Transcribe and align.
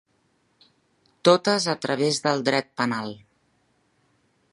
Totes 1.29 1.67
a 1.75 1.75
través 1.83 2.19
del 2.23 2.41
dret 2.47 2.71
penal. 2.81 3.13